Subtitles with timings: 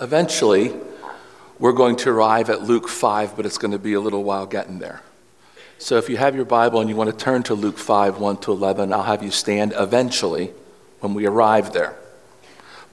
[0.00, 0.74] Eventually,
[1.58, 4.46] we're going to arrive at Luke 5, but it's going to be a little while
[4.46, 5.02] getting there.
[5.78, 8.36] So if you have your Bible and you want to turn to Luke 5, 1
[8.38, 10.52] to 11, I'll have you stand eventually
[11.00, 11.96] when we arrive there.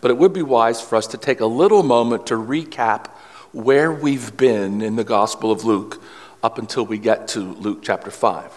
[0.02, 3.08] But it would be wise for us to take a little moment to recap
[3.52, 6.02] where we've been in the Gospel of Luke
[6.44, 8.52] up until we get to Luke chapter 5.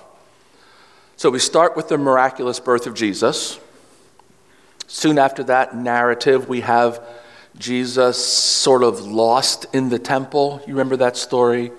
[1.16, 3.58] So we start with the miraculous birth of Jesus.
[4.86, 7.00] Soon after that narrative, we have
[7.58, 10.60] Jesus sort of lost in the temple.
[10.66, 11.72] You remember that story?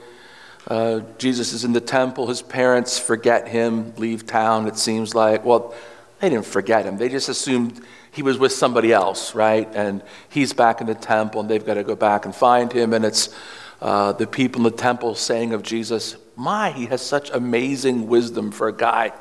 [0.68, 2.28] Uh, Jesus is in the temple.
[2.28, 5.44] His parents forget him, leave town, it seems like.
[5.44, 5.74] Well,
[6.20, 6.98] they didn't forget him.
[6.98, 9.68] They just assumed he was with somebody else, right?
[9.74, 12.94] And he's back in the temple, and they've got to go back and find him.
[12.94, 13.36] And it's
[13.82, 18.52] uh, the people in the temple saying of Jesus, My, he has such amazing wisdom
[18.52, 19.12] for a guy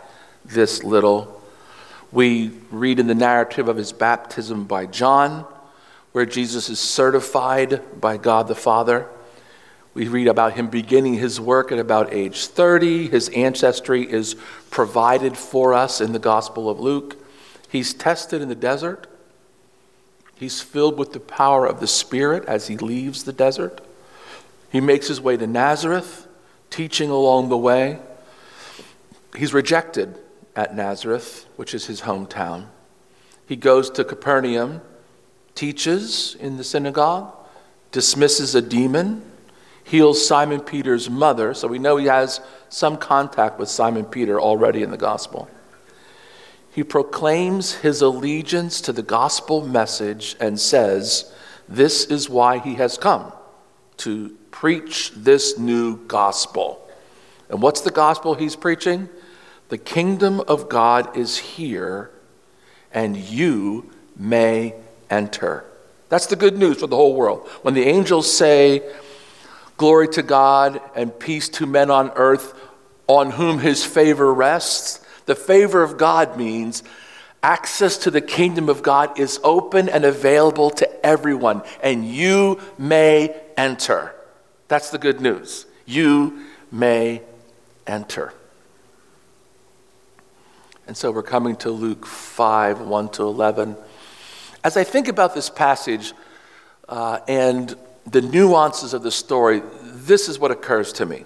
[0.45, 1.41] this little.
[2.13, 5.47] We read in the narrative of his baptism by John,
[6.13, 9.09] where Jesus is certified by God the Father.
[9.95, 13.09] We read about him beginning his work at about age 30.
[13.09, 14.37] His ancestry is
[14.71, 17.17] provided for us in the Gospel of Luke.
[17.69, 19.07] He's tested in the desert.
[20.35, 23.81] He's filled with the power of the Spirit as he leaves the desert.
[24.71, 26.27] He makes his way to Nazareth,
[26.71, 27.99] teaching along the way.
[29.37, 30.19] He's rejected
[30.57, 32.67] at Nazareth, which is his hometown.
[33.47, 34.81] He goes to Capernaum,
[35.55, 37.35] teaches in the synagogue,
[37.91, 39.23] dismisses a demon,
[39.85, 44.83] heals Simon Peter's mother, so we know he has some contact with Simon Peter already
[44.83, 45.49] in the gospel.
[46.71, 51.33] He proclaims his allegiance to the gospel message and says,
[51.69, 53.33] This is why he has come
[53.99, 56.89] to preach this new gospel.
[57.51, 59.11] And what's the gospel he's preaching?
[59.69, 62.11] The kingdom of God is here,
[62.93, 64.75] and you may
[65.13, 65.65] enter.
[66.09, 67.47] That's the good news for the whole world.
[67.63, 68.83] When the angels say,
[69.77, 72.55] Glory to God and peace to men on earth
[73.07, 76.83] on whom his favor rests, the favor of God means
[77.43, 83.35] access to the kingdom of God is open and available to everyone, and you may
[83.57, 84.15] enter.
[84.69, 85.67] That's the good news.
[85.85, 87.23] You may
[87.87, 88.33] enter.
[90.87, 93.77] And so we're coming to Luke 5 1 to 11.
[94.65, 96.13] As I think about this passage
[96.89, 97.75] uh, and
[98.07, 101.25] the nuances of the story, this is what occurs to me.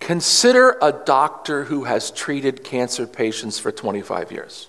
[0.00, 4.68] Consider a doctor who has treated cancer patients for 25 years.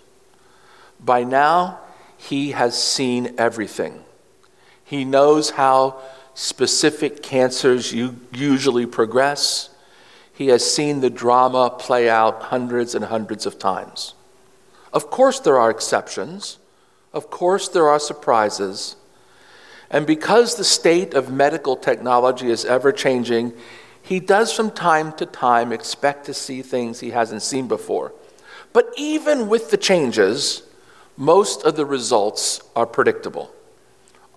[1.00, 1.80] By now,
[2.18, 4.04] he has seen everything.
[4.84, 6.02] He knows how
[6.34, 9.70] specific cancers usually progress.
[10.34, 14.16] He has seen the drama play out hundreds and hundreds of times.
[14.94, 16.58] Of course, there are exceptions.
[17.14, 18.96] Of course, there are surprises.
[19.90, 23.54] And because the state of medical technology is ever changing,
[24.02, 28.14] he does from time to time expect to see things he hasn't seen before.
[28.74, 30.64] But even with the changes,
[31.18, 33.52] most of the results are predictable.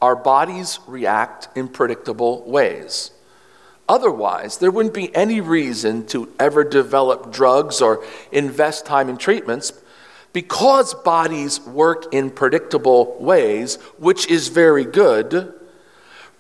[0.01, 3.13] Our bodies react in predictable ways.
[3.89, 9.73] Otherwise, there wouldn't be any reason to ever develop drugs or invest time in treatments
[10.33, 15.53] because bodies work in predictable ways, which is very good.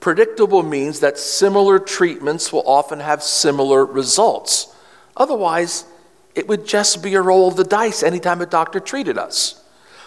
[0.00, 4.74] Predictable means that similar treatments will often have similar results.
[5.16, 5.84] Otherwise,
[6.34, 9.62] it would just be a roll of the dice anytime a doctor treated us.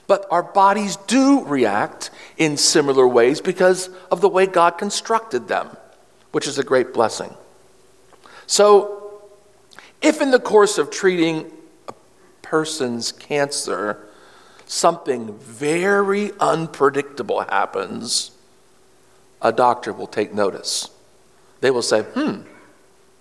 [0.07, 5.69] But our bodies do react in similar ways because of the way God constructed them
[6.35, 7.33] which is a great blessing.
[8.45, 9.21] So,
[10.01, 11.49] if in the course of treating
[12.45, 14.07] person's cancer,
[14.67, 18.31] something very unpredictable happens,
[19.41, 20.91] a doctor will take notice.
[21.61, 22.41] They will say, hmm,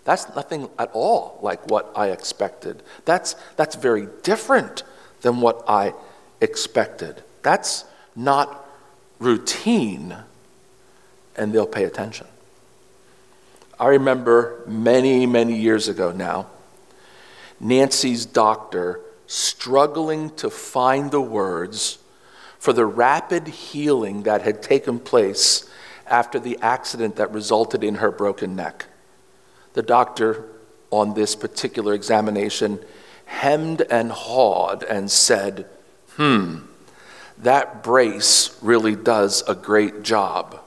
[0.05, 2.83] that's nothing at all like what I expected.
[3.07, 4.83] That's, that's very different
[5.23, 5.95] than what I
[6.43, 7.23] expected.
[7.43, 8.69] That's not
[9.19, 10.17] routine.
[11.37, 12.27] And they'll pay attention.
[13.81, 16.47] I remember many, many years ago now,
[17.59, 21.99] Nancy's doctor struggling to find the words
[22.59, 25.69] for the rapid healing that had taken place
[26.07, 28.87] after the accident that resulted in her broken neck.
[29.73, 30.45] The doctor,
[30.91, 32.79] on this particular examination,
[33.27, 35.67] hemmed and hawed and said,
[36.17, 36.59] Hmm,
[37.39, 40.61] that brace really does a great job.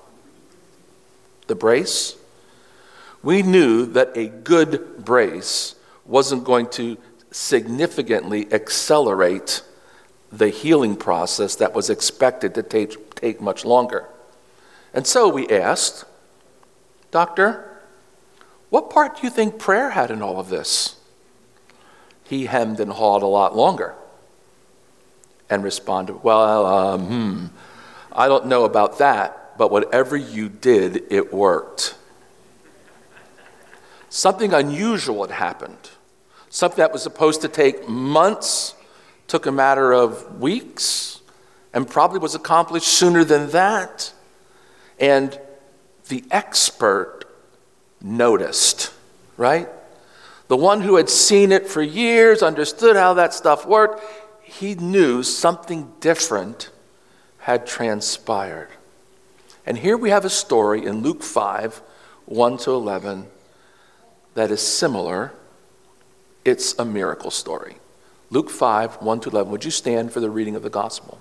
[1.47, 2.17] The brace?
[3.23, 5.75] we knew that a good brace
[6.05, 6.97] wasn't going to
[7.37, 9.61] significantly accelerate
[10.31, 14.05] the healing process that was expected to take, take much longer.
[14.91, 16.03] And so we asked,
[17.11, 17.79] Doctor,
[18.69, 20.95] what part do you think prayer had in all of this?
[22.23, 23.93] He hemmed and hawed a lot longer
[25.47, 27.45] and responded, Well, um, hmm,
[28.11, 31.95] I don't know about that, but whatever you did, it worked.
[34.09, 35.91] Something unusual had happened.
[36.49, 38.75] Something that was supposed to take months
[39.27, 41.21] took a matter of weeks
[41.73, 44.13] and probably was accomplished sooner than that.
[44.99, 45.39] And
[46.07, 47.25] the expert
[48.01, 48.93] noticed,
[49.35, 49.67] right?
[50.47, 54.01] The one who had seen it for years, understood how that stuff worked,
[54.41, 56.69] he knew something different
[57.39, 58.69] had transpired.
[59.65, 61.81] And here we have a story in Luke 5
[62.25, 63.27] 1 to 11
[64.33, 65.33] that is similar.
[66.47, 67.75] It's a miracle story.
[68.29, 69.51] Luke 5 1 to 11.
[69.51, 71.19] Would you stand for the reading of the gospel?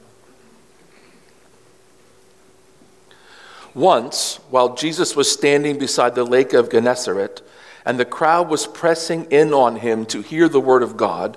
[3.75, 7.43] Once, while Jesus was standing beside the lake of Gennesaret,
[7.85, 11.37] and the crowd was pressing in on him to hear the word of God,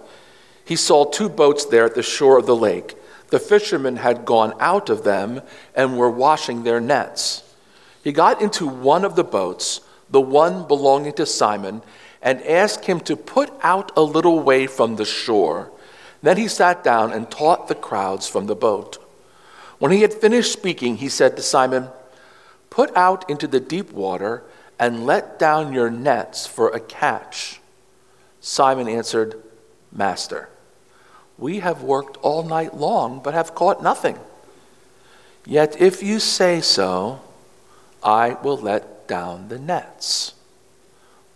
[0.64, 2.96] he saw two boats there at the shore of the lake.
[3.30, 5.42] The fishermen had gone out of them
[5.74, 7.42] and were washing their nets.
[8.04, 9.82] He got into one of the boats,
[10.12, 11.82] the one belonging to Simon,
[12.22, 15.72] and asked him to put out a little way from the shore.
[16.22, 18.98] Then he sat down and taught the crowds from the boat.
[19.78, 21.88] When he had finished speaking, he said to Simon,
[22.70, 24.44] Put out into the deep water
[24.78, 27.60] and let down your nets for a catch.
[28.42, 29.42] Simon answered,
[29.92, 30.50] Master,
[31.38, 34.20] we have worked all night long, but have caught nothing.
[35.46, 37.22] Yet if you say so,
[38.04, 40.34] I will let down the nets.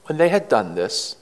[0.05, 1.15] When they had done this,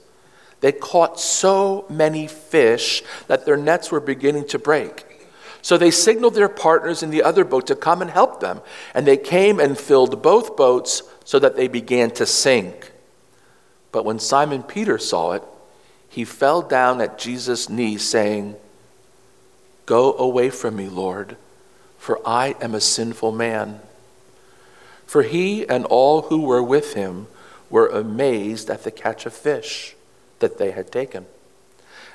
[0.60, 5.28] they caught so many fish that their nets were beginning to break.
[5.60, 8.60] So they signaled their partners in the other boat to come and help them.
[8.94, 12.92] And they came and filled both boats so that they began to sink.
[13.92, 15.42] But when Simon Peter saw it,
[16.08, 18.56] he fell down at Jesus' knees, saying,
[19.86, 21.36] Go away from me, Lord,
[21.96, 23.80] for I am a sinful man.
[25.06, 27.28] For he and all who were with him
[27.72, 29.96] were amazed at the catch of fish
[30.38, 31.26] that they had taken.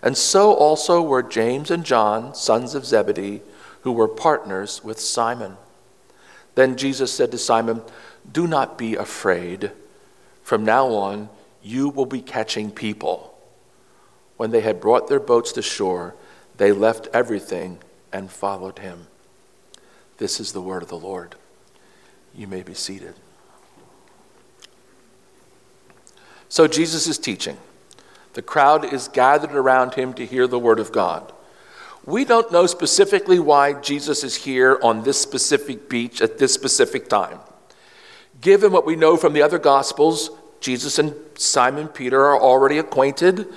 [0.01, 3.41] And so also were James and John, sons of Zebedee,
[3.81, 5.57] who were partners with Simon.
[6.53, 7.81] Then Jesus said to Simon,
[8.31, 9.71] Do not be afraid.
[10.43, 11.29] From now on,
[11.63, 13.35] you will be catching people.
[14.37, 16.13] When they had brought their boats to shore,
[16.57, 17.79] they left everything
[18.13, 19.07] and followed him.
[20.17, 21.35] This is the word of the Lord.
[22.35, 23.15] You may be seated.
[26.49, 27.57] So, Jesus is teaching.
[28.33, 31.33] The crowd is gathered around him to hear the word of God.
[32.05, 37.09] We don't know specifically why Jesus is here on this specific beach at this specific
[37.09, 37.39] time.
[38.39, 40.29] Given what we know from the other Gospels,
[40.61, 43.47] Jesus and Simon Peter are already acquainted.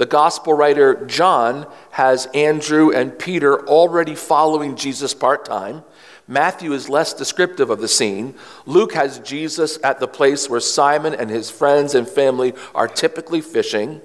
[0.00, 5.84] The gospel writer John has Andrew and Peter already following Jesus part time.
[6.26, 8.34] Matthew is less descriptive of the scene.
[8.64, 13.42] Luke has Jesus at the place where Simon and his friends and family are typically
[13.42, 14.00] fishing.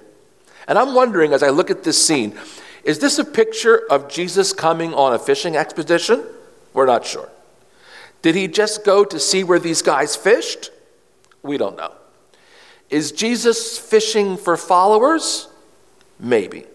[0.68, 2.38] And I'm wondering as I look at this scene,
[2.83, 6.25] is this a picture of Jesus coming on a fishing expedition?
[6.74, 7.30] We're not sure.
[8.21, 10.71] Did he just go to see where these guys fished?
[11.42, 11.94] We don't know.
[12.90, 15.47] Is Jesus fishing for followers?
[16.19, 16.66] Maybe.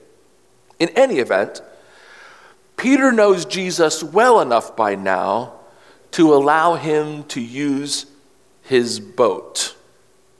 [0.78, 1.62] In any event,
[2.76, 5.54] Peter knows Jesus well enough by now
[6.12, 8.06] to allow him to use
[8.62, 9.76] his boat.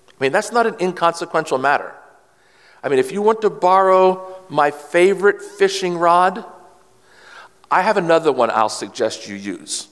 [0.09, 1.95] I mean, that's not an inconsequential matter.
[2.83, 6.45] I mean, if you want to borrow my favorite fishing rod,
[7.71, 9.89] I have another one I'll suggest you use.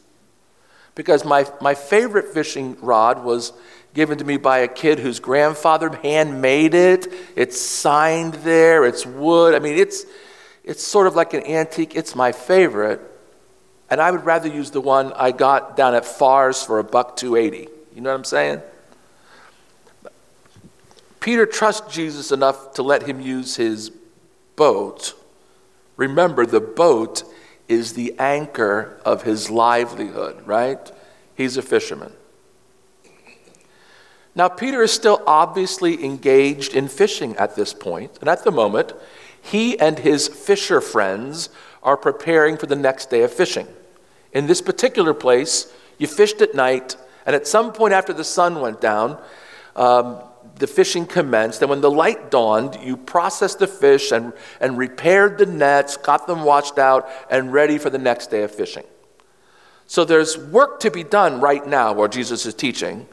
[0.95, 3.53] Because my, my favorite fishing rod was
[3.95, 7.07] given to me by a kid whose grandfather handmade it.
[7.37, 9.54] It's signed there, it's wood.
[9.54, 10.04] I mean, it's,
[10.64, 11.97] it's sort of like an antique.
[11.97, 13.00] It's my favorite.
[13.90, 17.16] And I would rather use the one I got down at Farr's for a buck
[17.16, 17.68] 280.
[17.95, 18.62] You know what I'm saying?
[21.21, 23.90] Peter trusts Jesus enough to let him use his
[24.57, 25.14] boat.
[25.97, 27.25] Remember, the boat
[27.66, 30.90] is the anchor of his livelihood, right?
[31.35, 32.12] He's a fisherman.
[34.38, 38.92] Now, Peter is still obviously engaged in fishing at this point, and at the moment,
[39.42, 41.49] he and his fisher friends
[41.83, 43.66] are preparing for the next day of fishing.
[44.33, 46.95] In this particular place, you fished at night,
[47.26, 49.21] and at some point after the sun went down,
[49.75, 50.23] um,
[50.54, 51.61] the fishing commenced.
[51.61, 56.28] And when the light dawned, you processed the fish and, and repaired the nets, got
[56.28, 58.85] them washed out, and ready for the next day of fishing.
[59.88, 63.09] So there's work to be done right now where Jesus is teaching,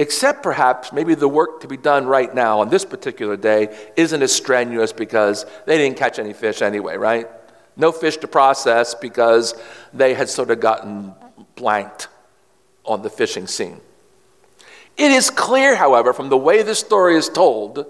[0.00, 4.22] except perhaps maybe the work to be done right now on this particular day isn't
[4.22, 7.28] as strenuous because they didn't catch any fish anyway, right?
[7.76, 9.52] No fish to process because
[9.92, 11.12] they had sort of gotten
[11.54, 12.08] blanked
[12.82, 13.78] on the fishing scene.
[14.96, 17.84] It is clear, however, from the way this story is told,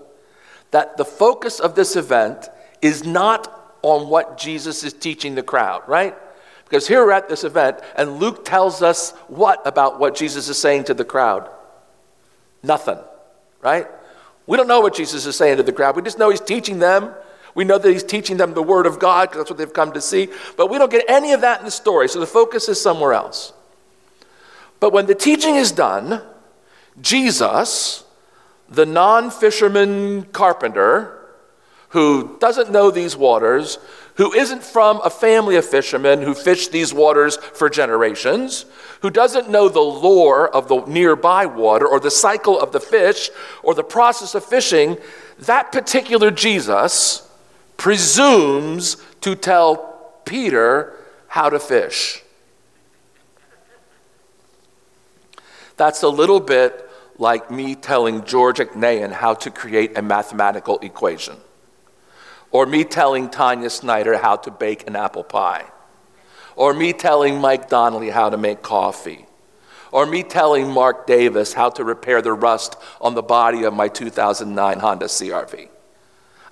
[0.72, 2.48] that the focus of this event
[2.82, 6.16] is not on what Jesus is teaching the crowd, right?
[6.64, 10.58] Because here we're at this event, and Luke tells us what about what Jesus is
[10.58, 11.48] saying to the crowd?
[12.62, 12.98] Nothing,
[13.60, 13.86] right?
[14.46, 15.96] We don't know what Jesus is saying to the crowd.
[15.96, 17.14] We just know he's teaching them.
[17.54, 19.92] We know that he's teaching them the word of God because that's what they've come
[19.92, 20.28] to see.
[20.56, 23.12] But we don't get any of that in the story, so the focus is somewhere
[23.12, 23.52] else.
[24.78, 26.22] But when the teaching is done,
[27.00, 28.04] Jesus,
[28.68, 31.16] the non fisherman carpenter,
[31.90, 33.78] who doesn't know these waters,
[34.20, 38.66] who isn't from a family of fishermen who fished these waters for generations,
[39.00, 43.30] who doesn't know the lore of the nearby water or the cycle of the fish
[43.62, 44.98] or the process of fishing,
[45.38, 47.26] that particular Jesus
[47.78, 50.94] presumes to tell Peter
[51.28, 52.22] how to fish.
[55.78, 61.38] That's a little bit like me telling George Aknayan how to create a mathematical equation,
[62.52, 65.64] or me telling Tanya Snyder how to bake an apple pie,
[66.56, 69.26] or me telling Mike Donnelly how to make coffee,
[69.92, 73.88] or me telling Mark Davis how to repair the rust on the body of my
[73.88, 75.68] 2009 Honda CRV.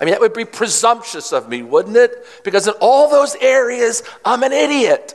[0.01, 2.25] I mean, that would be presumptuous of me, wouldn't it?
[2.45, 5.15] Because in all those areas, I'm an idiot.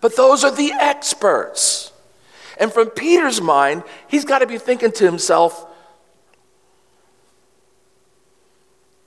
[0.00, 1.92] But those are the experts.
[2.58, 5.66] And from Peter's mind, he's got to be thinking to himself,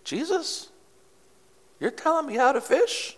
[0.05, 0.69] Jesus,
[1.79, 3.17] you're telling me how to fish?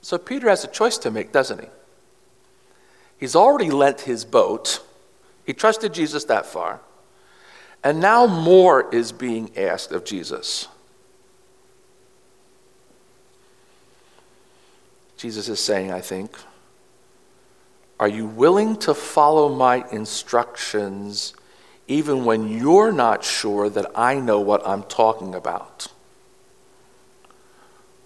[0.00, 1.68] So Peter has a choice to make, doesn't he?
[3.18, 4.80] He's already lent his boat.
[5.46, 6.80] He trusted Jesus that far.
[7.84, 10.68] And now more is being asked of Jesus.
[15.16, 16.36] Jesus is saying, I think,
[18.00, 21.34] are you willing to follow my instructions
[21.88, 25.88] even when you're not sure that I know what I'm talking about?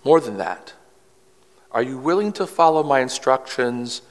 [0.05, 0.73] More than that,
[1.73, 4.03] are you willing to follow my instructions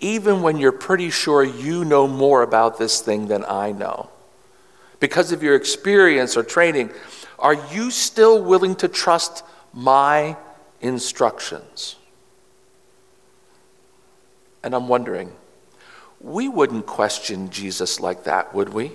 [0.00, 4.10] even when you're pretty sure you know more about this thing than I know?
[4.98, 6.90] Because of your experience or training,
[7.38, 10.36] are you still willing to trust my
[10.80, 11.96] instructions?
[14.62, 15.32] And I'm wondering,
[16.20, 18.92] we wouldn't question Jesus like that, would we?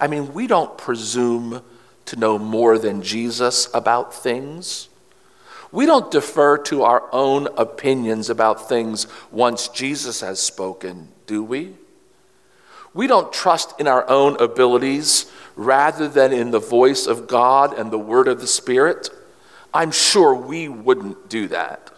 [0.00, 1.62] I mean, we don't presume
[2.06, 4.88] to know more than Jesus about things.
[5.70, 11.74] We don't defer to our own opinions about things once Jesus has spoken, do we?
[12.94, 17.90] We don't trust in our own abilities rather than in the voice of God and
[17.90, 19.10] the word of the Spirit.
[19.74, 21.90] I'm sure we wouldn't do that.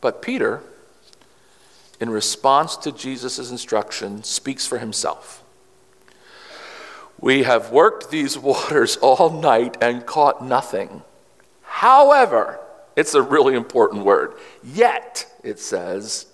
[0.00, 0.62] But Peter,
[2.00, 5.42] in response to Jesus' instruction, speaks for himself.
[7.18, 11.02] We have worked these waters all night and caught nothing.
[11.62, 12.60] However,
[12.94, 14.34] it's a really important word.
[14.62, 16.26] Yet, it says,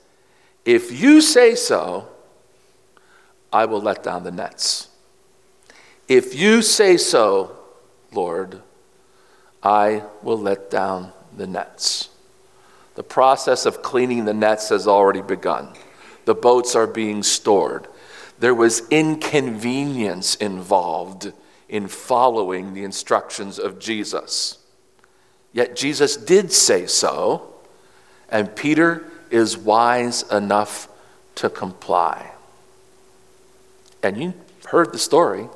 [0.65, 2.09] if you say so,
[3.53, 4.89] I will let down the nets.
[6.09, 7.57] If you say so,
[8.13, 8.61] Lord,
[9.63, 12.09] I will let down the nets.
[12.95, 15.69] The process of cleaning the nets has already begun.
[16.25, 17.89] The boats are being stored.
[18.39, 21.33] There was inconvenience involved
[21.69, 24.59] in following the instructions of Jesus.
[25.53, 27.55] Yet Jesus did say so,
[28.29, 30.89] and Peter is wise enough
[31.37, 32.33] to comply.
[34.03, 34.35] And you
[34.67, 35.49] heard the story.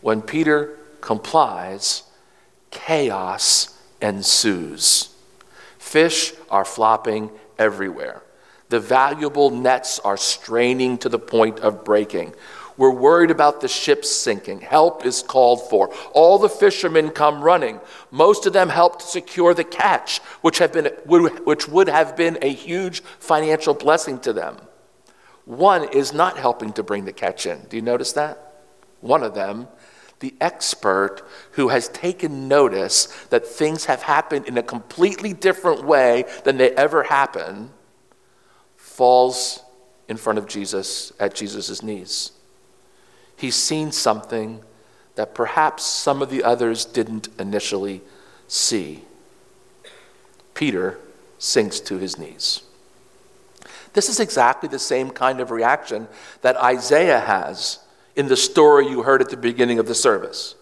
[0.00, 2.02] When Peter complies,
[2.70, 5.13] chaos ensues.
[5.84, 8.22] Fish are flopping everywhere.
[8.70, 12.34] The valuable nets are straining to the point of breaking.
[12.78, 14.62] We're worried about the ship sinking.
[14.62, 15.94] Help is called for.
[16.12, 17.80] All the fishermen come running.
[18.10, 22.38] Most of them help to secure the catch, which, have been, which would have been
[22.40, 24.56] a huge financial blessing to them.
[25.44, 27.66] One is not helping to bring the catch in.
[27.68, 28.64] Do you notice that?
[29.00, 29.68] One of them
[30.20, 36.24] the expert who has taken notice that things have happened in a completely different way
[36.44, 37.70] than they ever happen,
[38.76, 39.62] falls
[40.08, 42.32] in front of Jesus at Jesus' knees.
[43.36, 44.62] He's seen something
[45.16, 48.02] that perhaps some of the others didn't initially
[48.48, 49.04] see.
[50.54, 50.98] Peter
[51.38, 52.62] sinks to his knees.
[53.92, 56.08] This is exactly the same kind of reaction
[56.42, 57.78] that Isaiah has
[58.16, 60.54] in the story you heard at the beginning of the service.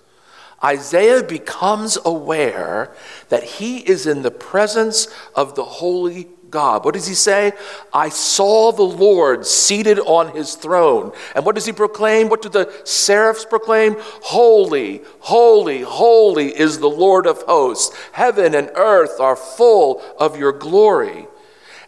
[0.65, 2.95] Isaiah becomes aware
[3.29, 6.85] that he is in the presence of the holy God.
[6.85, 7.53] What does he say?
[7.93, 11.11] I saw the Lord seated on his throne.
[11.35, 12.29] And what does he proclaim?
[12.29, 13.97] What do the seraphs proclaim?
[13.99, 17.97] Holy, holy, holy is the Lord of hosts.
[18.13, 21.27] Heaven and earth are full of your glory.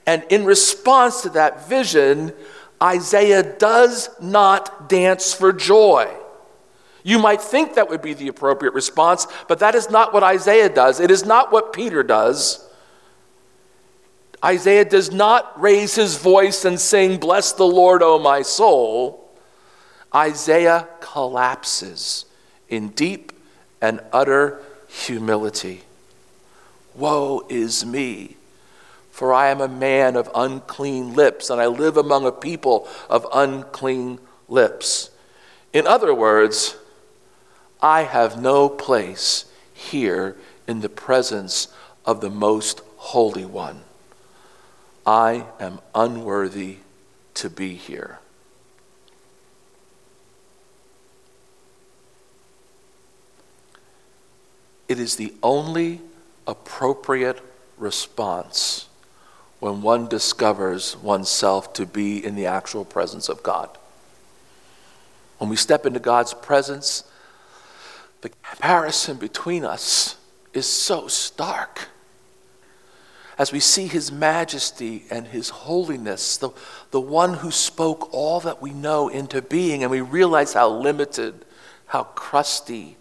[0.07, 2.33] And in response to that vision,
[2.83, 6.13] Isaiah does not dance for joy.
[7.03, 10.71] You might think that would be the appropriate response, but that is not what Isaiah
[10.71, 11.01] does.
[11.01, 12.67] It is not what Peter does.
[14.43, 19.31] Isaiah does not raise his voice and sing, Bless the Lord, O my soul.
[20.15, 22.27] Isaiah collapses
[22.69, 23.33] in deep
[23.81, 25.83] and utter humility.
[26.95, 28.37] Woe is me,
[29.15, 33.25] for I am a man of unclean lips, and I live among a people of
[33.33, 34.19] unclean
[34.49, 35.11] lips.
[35.73, 36.75] In other words,
[37.81, 40.35] I have no place here
[40.67, 41.69] in the presence
[42.05, 43.83] of the Most Holy One.
[45.07, 46.79] I am unworthy
[47.35, 48.19] to be here.
[54.89, 56.01] It is the only
[56.49, 57.41] appropriate
[57.79, 58.89] response
[59.65, 63.79] when one discovers oneself to be in the actual presence of God.
[65.39, 67.03] When we step into God's presence,
[68.21, 70.17] the comparison between us
[70.53, 71.89] is so stark
[73.39, 76.51] as we see his majesty and his holiness, the,
[76.91, 81.43] the one who spoke all that we know into being, and we realize how limited,
[81.87, 82.99] how crusty,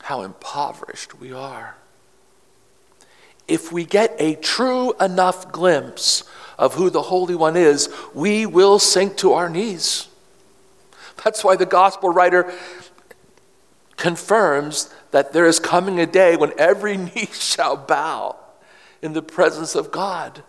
[0.00, 1.76] how impoverished we are.
[3.48, 6.24] If we get a true enough glimpse
[6.58, 10.08] of who the Holy One is, we will sink to our knees.
[11.24, 12.52] That's why the gospel writer
[13.96, 18.36] confirms that there is coming a day when every knee shall bow
[19.00, 20.42] in the presence of God.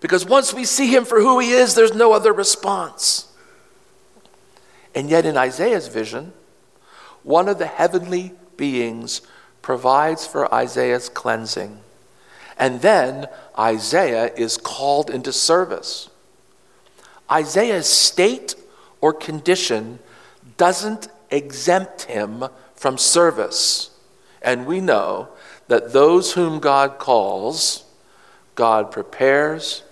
[0.00, 3.32] Because once we see him for who he is, there's no other response.
[4.94, 6.32] And yet, in Isaiah's vision,
[7.22, 9.20] one of the heavenly beings
[9.66, 11.80] provides for Isaiah's cleansing.
[12.56, 13.26] And then
[13.58, 16.08] Isaiah is called into service.
[17.28, 18.54] Isaiah's state
[19.00, 19.98] or condition
[20.56, 22.44] doesn't exempt him
[22.76, 23.90] from service.
[24.40, 25.30] And we know
[25.66, 27.86] that those whom God calls,
[28.54, 29.82] God prepares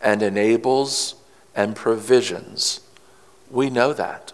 [0.00, 1.16] and enables
[1.56, 2.82] and provisions.
[3.50, 4.32] We know that.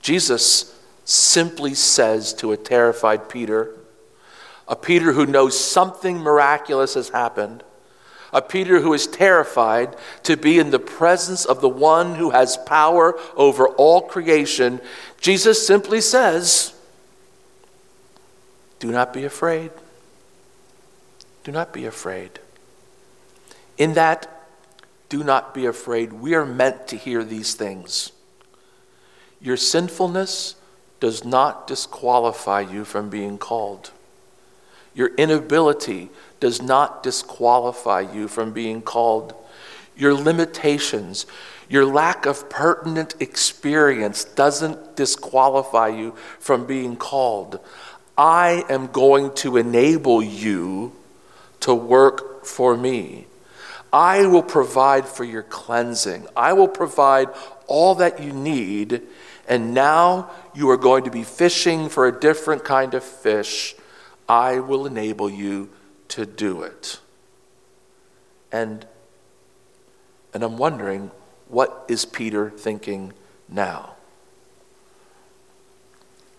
[0.00, 0.72] Jesus
[1.06, 3.74] simply says to a terrified Peter,
[4.68, 7.62] a Peter who knows something miraculous has happened,
[8.32, 12.56] a Peter who is terrified to be in the presence of the one who has
[12.56, 14.80] power over all creation,
[15.20, 16.74] Jesus simply says,
[18.80, 19.70] Do not be afraid.
[21.44, 22.40] Do not be afraid.
[23.78, 24.26] In that,
[25.08, 28.10] do not be afraid, we are meant to hear these things.
[29.40, 30.56] Your sinfulness
[31.00, 33.90] does not disqualify you from being called.
[34.94, 36.08] Your inability
[36.40, 39.34] does not disqualify you from being called.
[39.96, 41.26] Your limitations,
[41.68, 47.60] your lack of pertinent experience doesn't disqualify you from being called.
[48.16, 50.92] I am going to enable you
[51.60, 53.26] to work for me.
[53.92, 56.26] I will provide for your cleansing.
[56.36, 57.28] I will provide
[57.66, 59.02] all that you need.
[59.48, 63.76] And now you are going to be fishing for a different kind of fish.
[64.28, 65.70] I will enable you
[66.08, 66.98] to do it.
[68.50, 68.86] And,
[70.34, 71.10] and I'm wondering,
[71.48, 73.12] what is Peter thinking
[73.48, 73.94] now?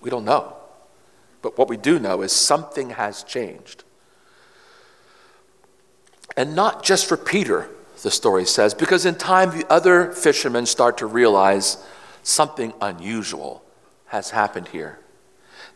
[0.02, 0.56] We don't know.
[1.41, 3.84] But what we do know is something has changed.
[6.36, 7.70] And not just for Peter,
[8.04, 11.78] the story says, because in time the other fishermen start to realize
[12.28, 13.63] something unusual
[14.08, 15.00] has happened here.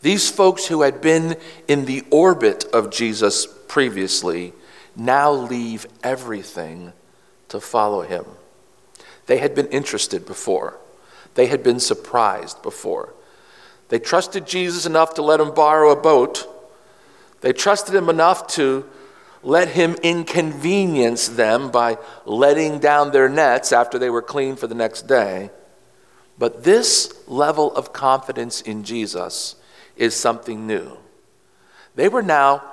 [0.01, 1.37] These folks who had been
[1.67, 4.53] in the orbit of Jesus previously
[4.95, 6.91] now leave everything
[7.47, 8.25] to follow him.
[9.27, 10.77] They had been interested before,
[11.35, 13.13] they had been surprised before.
[13.87, 16.47] They trusted Jesus enough to let him borrow a boat,
[17.39, 18.85] they trusted him enough to
[19.43, 24.75] let him inconvenience them by letting down their nets after they were clean for the
[24.75, 25.49] next day.
[26.41, 29.57] But this level of confidence in Jesus
[29.95, 30.97] is something new.
[31.93, 32.63] They were now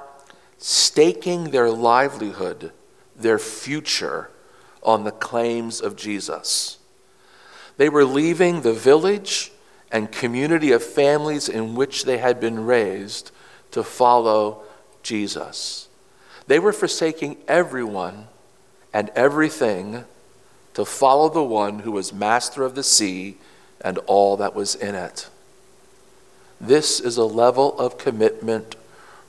[0.57, 2.72] staking their livelihood,
[3.14, 4.31] their future,
[4.83, 6.78] on the claims of Jesus.
[7.76, 9.52] They were leaving the village
[9.92, 13.33] and community of families in which they had been raised
[13.72, 14.62] to follow
[15.02, 15.88] Jesus.
[16.46, 18.28] They were forsaking everyone
[18.94, 20.07] and everything
[20.72, 23.37] to follow the one who was master of the sea
[23.81, 25.29] and all that was in it.
[26.61, 28.77] This is a level of commitment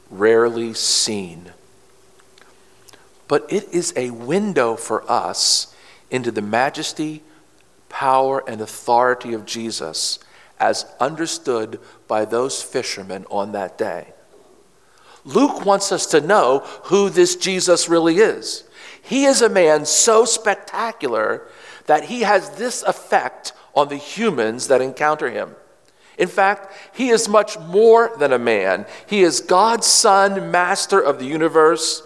[0.10, 1.52] rarely seen.
[3.28, 5.76] But it is a window for us
[6.10, 7.22] into the majesty,
[7.88, 10.20] power, and authority of Jesus
[10.60, 14.14] as understood by those fishermen on that day.
[15.24, 18.64] Luke wants us to know who this Jesus really is.
[19.02, 21.48] He is a man so spectacular
[21.86, 25.56] that he has this effect on the humans that encounter him.
[26.18, 28.86] In fact, he is much more than a man.
[29.08, 32.04] He is God's Son, master of the universe.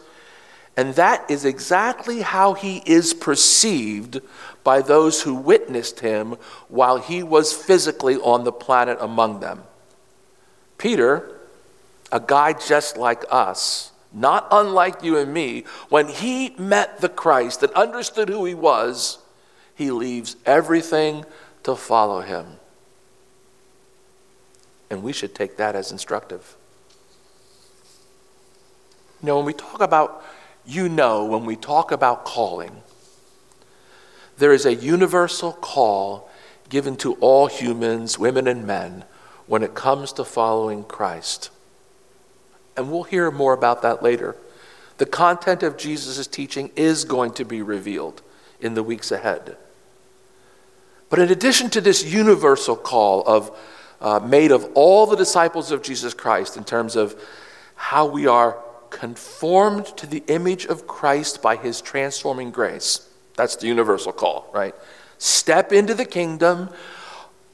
[0.77, 4.21] And that is exactly how he is perceived
[4.63, 9.63] by those who witnessed him while he was physically on the planet among them.
[10.77, 11.39] Peter,
[12.11, 17.63] a guy just like us, not unlike you and me, when he met the Christ
[17.63, 19.17] and understood who he was,
[19.75, 21.25] he leaves everything
[21.63, 22.57] to follow him.
[24.89, 26.55] And we should take that as instructive.
[29.21, 30.23] You know, when we talk about,
[30.65, 32.83] you know, when we talk about calling,
[34.37, 36.29] there is a universal call
[36.69, 39.05] given to all humans, women and men,
[39.47, 41.49] when it comes to following Christ.
[42.75, 44.35] And we'll hear more about that later.
[44.97, 48.21] The content of Jesus' teaching is going to be revealed
[48.59, 49.57] in the weeks ahead.
[51.13, 53.55] But in addition to this universal call of
[54.01, 57.15] uh, made of all the disciples of Jesus Christ in terms of
[57.75, 58.57] how we are
[58.89, 63.07] conformed to the image of Christ by his transforming grace.
[63.35, 64.73] That's the universal call, right?
[65.19, 66.71] Step into the kingdom,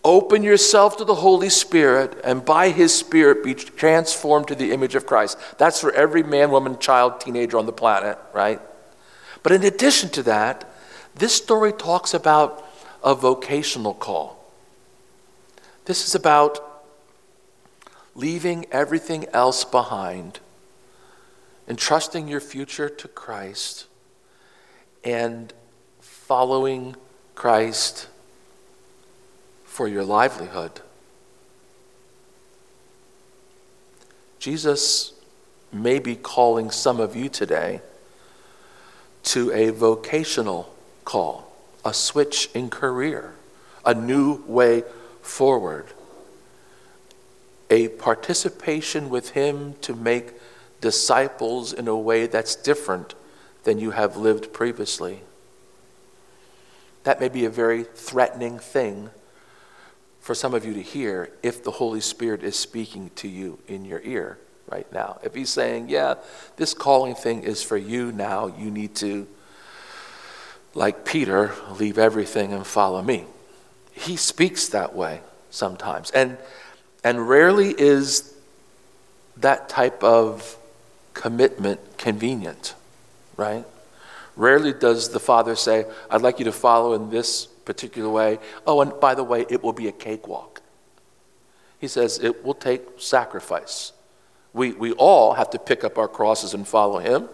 [0.05, 4.95] open yourself to the Holy Spirit, and by his Spirit be transformed to the image
[4.95, 5.37] of Christ.
[5.57, 8.61] That's for every man, woman, child, teenager on the planet, right?
[9.43, 10.63] But in addition to that,
[11.13, 12.67] this story talks about
[13.03, 14.51] a vocational call.
[15.85, 16.83] This is about
[18.15, 20.39] leaving everything else behind,
[21.67, 23.85] entrusting your future to Christ,
[25.03, 25.53] and
[26.01, 26.95] following
[27.35, 28.07] Christ
[29.63, 30.81] for your livelihood.
[34.39, 35.13] Jesus
[35.71, 37.81] may be calling some of you today
[39.23, 40.73] to a vocational
[41.05, 41.48] call,
[41.83, 43.33] a switch in career,
[43.85, 44.83] a new way
[45.21, 45.87] forward,
[47.69, 50.33] a participation with Him to make
[50.81, 53.15] disciples in a way that's different
[53.63, 55.21] than you have lived previously.
[57.03, 59.09] That may be a very threatening thing
[60.19, 63.85] for some of you to hear if the Holy Spirit is speaking to you in
[63.85, 64.37] your ear
[64.69, 65.19] right now.
[65.23, 66.15] If He's saying, Yeah,
[66.57, 69.27] this calling thing is for you now, you need to,
[70.73, 73.25] like Peter, leave everything and follow me.
[73.91, 76.11] He speaks that way sometimes.
[76.11, 76.37] And,
[77.03, 78.33] and rarely is
[79.37, 80.57] that type of
[81.13, 82.75] commitment convenient,
[83.35, 83.65] right?
[84.35, 88.39] Rarely does the father say, I'd like you to follow in this particular way.
[88.65, 90.61] Oh, and by the way, it will be a cakewalk.
[91.79, 93.91] He says it will take sacrifice.
[94.53, 97.29] We, we all have to pick up our crosses and follow him,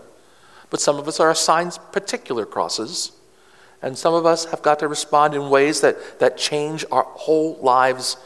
[0.69, 3.11] but some of us are assigned particular crosses
[3.81, 7.57] and some of us have got to respond in ways that, that change our whole
[7.61, 8.17] lives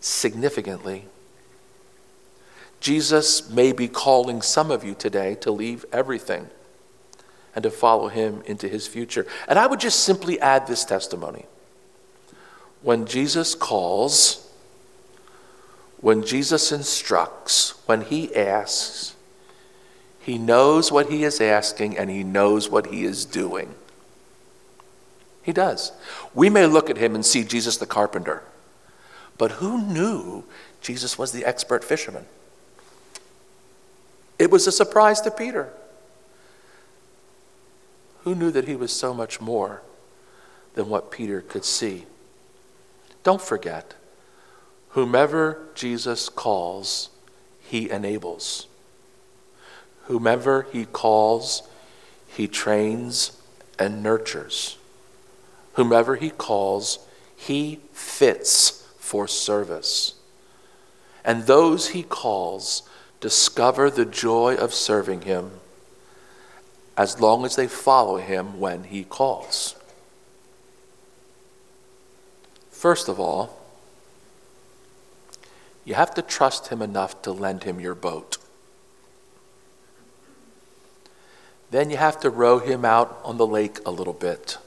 [0.00, 1.06] significantly.
[2.80, 6.48] Jesus may be calling some of you today to leave everything
[7.54, 9.26] and to follow him into his future.
[9.48, 11.46] And I would just simply add this testimony.
[12.82, 14.52] When Jesus calls,
[16.00, 19.14] when Jesus instructs, when he asks,
[20.20, 23.74] he knows what he is asking and he knows what he is doing.
[25.44, 25.92] He does.
[26.32, 28.42] We may look at him and see Jesus the carpenter,
[29.36, 30.44] but who knew
[30.80, 32.24] Jesus was the expert fisherman?
[34.38, 35.68] It was a surprise to Peter.
[38.22, 39.82] Who knew that he was so much more
[40.74, 42.06] than what Peter could see?
[43.22, 43.94] Don't forget,
[44.90, 47.10] whomever Jesus calls,
[47.60, 48.66] he enables.
[50.04, 51.68] Whomever he calls,
[52.26, 53.38] he trains
[53.78, 54.78] and nurtures.
[55.74, 56.98] Whomever he calls,
[57.36, 60.14] he fits for service.
[61.24, 62.82] And those he calls
[63.20, 65.52] discover the joy of serving him
[66.96, 69.74] as long as they follow him when he calls.
[72.70, 73.60] First of all,
[75.84, 78.38] you have to trust him enough to lend him your boat.
[81.70, 84.58] Then you have to row him out on the lake a little bit.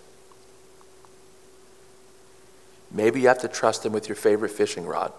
[2.91, 5.12] Maybe you have to trust him with your favorite fishing rod.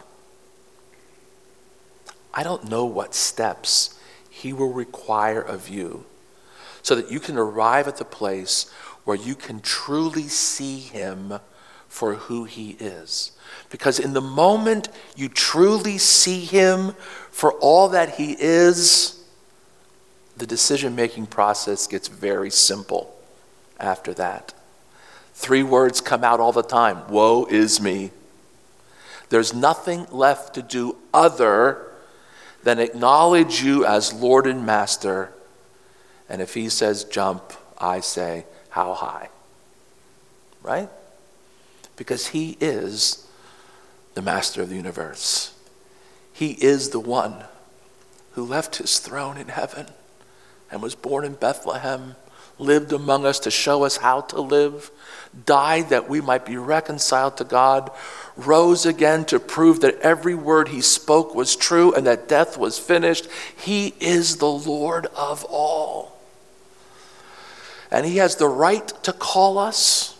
[2.32, 3.98] I don't know what steps
[4.30, 6.06] he will require of you
[6.82, 8.70] so that you can arrive at the place
[9.04, 11.34] where you can truly see him
[11.88, 13.32] for who he is.
[13.70, 16.94] Because in the moment you truly see him
[17.30, 19.24] for all that he is,
[20.36, 23.14] the decision making process gets very simple
[23.80, 24.54] after that.
[25.38, 28.10] Three words come out all the time Woe is me.
[29.28, 31.92] There's nothing left to do other
[32.64, 35.32] than acknowledge you as Lord and Master.
[36.28, 39.28] And if he says jump, I say, how high?
[40.60, 40.88] Right?
[41.96, 43.24] Because he is
[44.14, 45.54] the master of the universe.
[46.32, 47.44] He is the one
[48.32, 49.86] who left his throne in heaven
[50.68, 52.16] and was born in Bethlehem,
[52.58, 54.90] lived among us to show us how to live,
[55.46, 57.90] died that we might be reconciled to God,
[58.36, 62.78] rose again to prove that every word he spoke was true and that death was
[62.78, 63.28] finished.
[63.56, 66.18] He is the Lord of all.
[67.90, 70.18] And he has the right to call us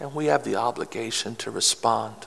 [0.00, 2.26] and we have the obligation to respond.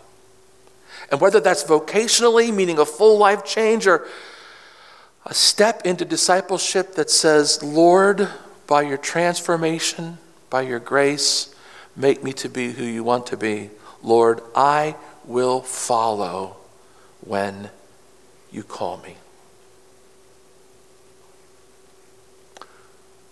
[1.11, 4.07] And whether that's vocationally, meaning a full life change, or
[5.25, 8.29] a step into discipleship that says, Lord,
[8.65, 10.17] by your transformation,
[10.49, 11.53] by your grace,
[11.95, 13.69] make me to be who you want to be.
[14.01, 16.57] Lord, I will follow
[17.21, 17.69] when
[18.51, 19.17] you call me.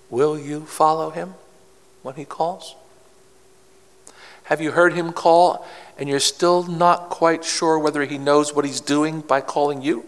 [0.09, 1.33] Will you follow him
[2.03, 2.75] when he calls?
[4.45, 5.65] Have you heard him call
[5.97, 10.05] and you're still not quite sure whether he knows what he's doing by calling you?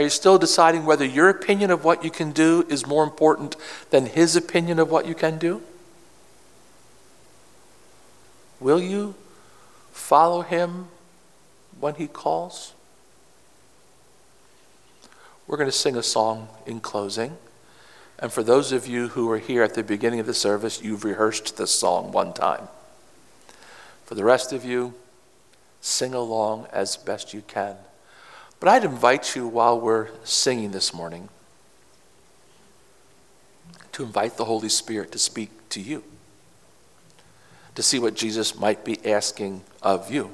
[0.00, 3.54] Are you still deciding whether your opinion of what you can do is more important
[3.90, 5.60] than his opinion of what you can do?
[8.60, 9.14] Will you
[9.92, 10.88] follow him
[11.78, 12.72] when he calls?
[15.46, 17.36] We're going to sing a song in closing.
[18.18, 21.04] And for those of you who were here at the beginning of the service, you've
[21.04, 22.68] rehearsed this song one time.
[24.06, 24.94] For the rest of you,
[25.82, 27.76] sing along as best you can.
[28.60, 31.30] But I'd invite you while we're singing this morning
[33.92, 36.04] to invite the Holy Spirit to speak to you,
[37.74, 40.30] to see what Jesus might be asking of you.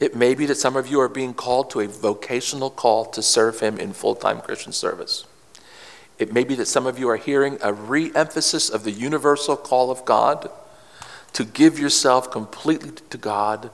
[0.00, 3.22] It may be that some of you are being called to a vocational call to
[3.22, 5.24] serve Him in full time Christian service.
[6.18, 9.56] It may be that some of you are hearing a re emphasis of the universal
[9.56, 10.50] call of God
[11.32, 13.70] to give yourself completely to God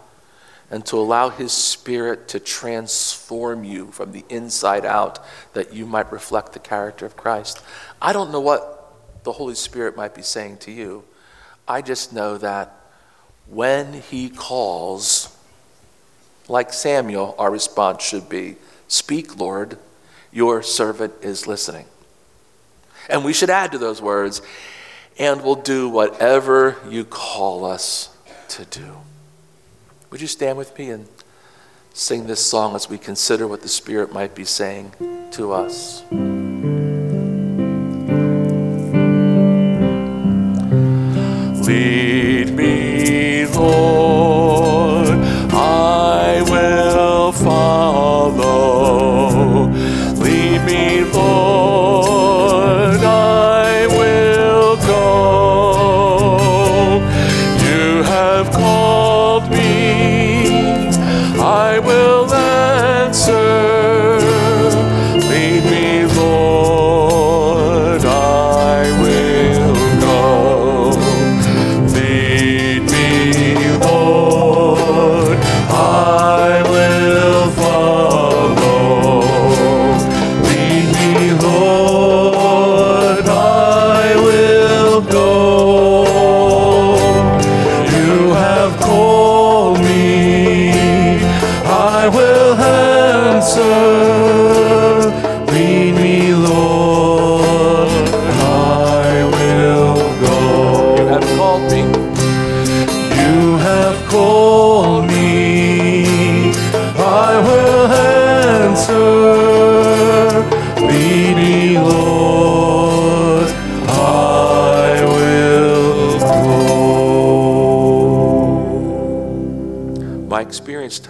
[0.71, 5.19] and to allow His Spirit to transform you from the inside out
[5.55, 7.63] that you might reflect the character of Christ.
[8.03, 8.93] I don't know what
[9.25, 11.05] the Holy Spirit might be saying to you.
[11.67, 12.75] I just know that
[13.47, 15.35] when He calls,
[16.49, 18.57] like Samuel, our response should be
[18.89, 19.79] Speak, Lord,
[20.33, 21.85] your servant is listening.
[23.09, 24.41] And we should add to those words,
[25.19, 28.15] and we'll do whatever you call us
[28.49, 28.97] to do.
[30.11, 31.07] Would you stand with me and
[31.93, 34.93] sing this song as we consider what the Spirit might be saying
[35.33, 36.03] to us?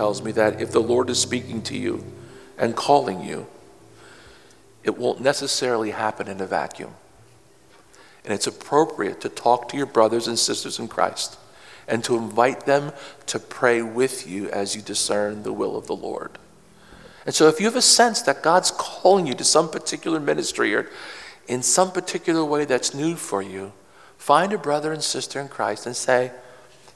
[0.09, 2.03] Tells me that if the Lord is speaking to you
[2.57, 3.47] and calling you,
[4.83, 6.95] it won't necessarily happen in a vacuum.
[8.25, 11.37] And it's appropriate to talk to your brothers and sisters in Christ
[11.87, 12.93] and to invite them
[13.27, 16.39] to pray with you as you discern the will of the Lord.
[17.27, 20.75] And so, if you have a sense that God's calling you to some particular ministry
[20.75, 20.89] or
[21.49, 23.73] in some particular way that's new for you,
[24.17, 26.33] find a brother and sister in Christ and say,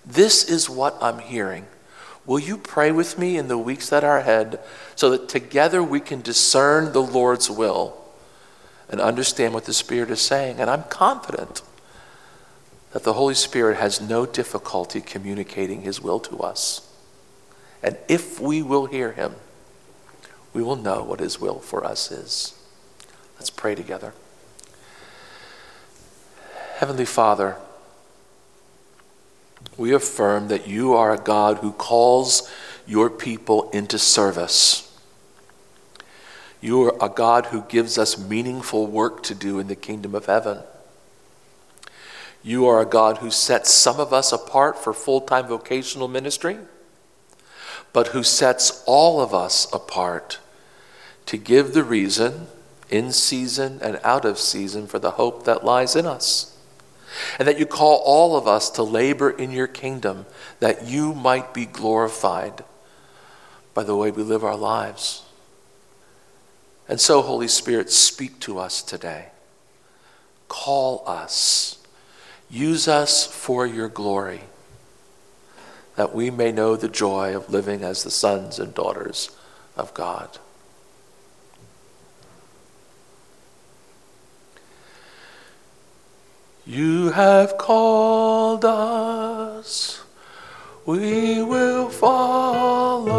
[0.02, 1.66] This is what I'm hearing.
[2.24, 4.60] Will you pray with me in the weeks that are ahead
[4.94, 7.98] so that together we can discern the Lord's will
[8.88, 10.60] and understand what the Spirit is saying?
[10.60, 11.62] And I'm confident
[12.92, 16.88] that the Holy Spirit has no difficulty communicating His will to us.
[17.82, 19.34] And if we will hear Him,
[20.52, 22.54] we will know what His will for us is.
[23.36, 24.14] Let's pray together.
[26.76, 27.56] Heavenly Father,
[29.76, 32.50] we affirm that you are a God who calls
[32.86, 34.88] your people into service.
[36.60, 40.26] You are a God who gives us meaningful work to do in the kingdom of
[40.26, 40.60] heaven.
[42.42, 46.58] You are a God who sets some of us apart for full time vocational ministry,
[47.92, 50.38] but who sets all of us apart
[51.26, 52.46] to give the reason,
[52.90, 56.51] in season and out of season, for the hope that lies in us
[57.38, 60.26] and that you call all of us to labor in your kingdom
[60.60, 62.64] that you might be glorified
[63.74, 65.24] by the way we live our lives.
[66.88, 69.28] And so, Holy Spirit, speak to us today.
[70.48, 71.78] Call us.
[72.50, 74.42] Use us for your glory,
[75.96, 79.30] that we may know the joy of living as the sons and daughters
[79.76, 80.38] of God.
[86.64, 90.00] You have called us,
[90.86, 93.10] we will follow.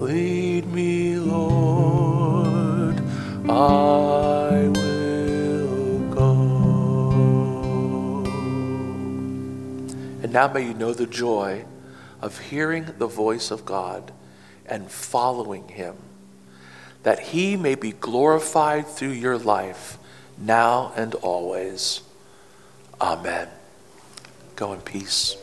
[0.00, 3.00] Lead me, Lord,
[3.48, 8.24] I will go.
[10.24, 11.64] And now may you know the joy
[12.20, 14.10] of hearing the voice of God
[14.66, 15.94] and following Him,
[17.04, 19.98] that He may be glorified through your life
[20.42, 22.00] now and always.
[23.00, 23.48] Amen.
[24.56, 25.36] Go in peace.